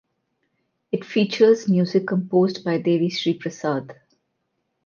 [0.91, 3.99] It features music composed by Devi Sri Prasad.